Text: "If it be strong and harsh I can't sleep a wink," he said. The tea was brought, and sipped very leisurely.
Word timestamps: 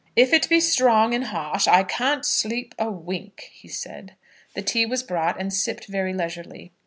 "If 0.15 0.33
it 0.33 0.49
be 0.49 0.59
strong 0.59 1.13
and 1.13 1.25
harsh 1.25 1.67
I 1.67 1.83
can't 1.83 2.25
sleep 2.25 2.73
a 2.79 2.89
wink," 2.89 3.51
he 3.53 3.67
said. 3.67 4.15
The 4.55 4.63
tea 4.63 4.87
was 4.87 5.03
brought, 5.03 5.39
and 5.39 5.53
sipped 5.53 5.85
very 5.85 6.11
leisurely. 6.11 6.71